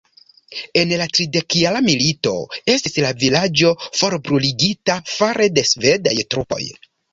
En 0.79 0.93
la 1.01 1.05
Tridekjara 1.17 1.81
Milito 1.87 2.33
estis 2.77 2.97
la 3.05 3.13
vilaĝo 3.25 3.75
forbruligita 4.01 4.99
fare 5.15 5.53
de 5.61 5.69
svedaj 5.75 6.19
trupoj. 6.35 6.63